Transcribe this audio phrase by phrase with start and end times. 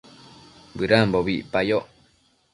[0.77, 1.85] bëdambobi icpayoc